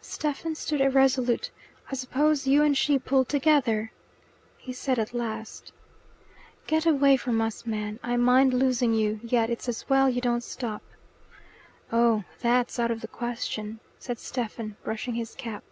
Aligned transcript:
Stephen 0.00 0.54
stood 0.54 0.80
irresolute. 0.80 1.50
"I 1.90 1.96
suppose 1.96 2.46
you 2.46 2.62
and 2.62 2.74
she 2.74 2.98
pulled 2.98 3.28
together?" 3.28 3.92
He 4.56 4.72
said 4.72 4.98
at 4.98 5.12
last. 5.12 5.70
"Get 6.66 6.86
away 6.86 7.18
from 7.18 7.42
us, 7.42 7.66
man! 7.66 7.98
I 8.02 8.16
mind 8.16 8.54
losing 8.54 8.94
you. 8.94 9.20
Yet 9.22 9.50
it's 9.50 9.68
as 9.68 9.86
well 9.90 10.08
you 10.08 10.22
don't 10.22 10.42
stop." 10.42 10.80
"Oh, 11.92 12.24
THAT'S 12.40 12.78
out 12.78 12.90
of 12.90 13.02
the 13.02 13.06
question," 13.06 13.80
said 13.98 14.18
Stephen, 14.18 14.76
brushing 14.82 15.12
his 15.12 15.34
cap. 15.34 15.62